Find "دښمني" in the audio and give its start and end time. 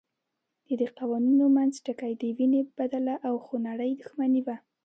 4.01-4.41